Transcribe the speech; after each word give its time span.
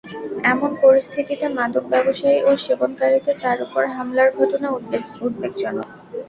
এমন 0.51 0.71
পরিস্থিতিতে 0.81 1.45
মাদক 1.57 1.83
ব্যবসায়ী 1.93 2.39
ও 2.43 2.61
সেবনকারীদের 2.63 3.35
তাঁর 3.43 3.57
ওপর 3.65 3.83
হামলার 3.95 4.29
ঘটনা 4.37 4.67
উদ্বেগজনক। 5.25 5.87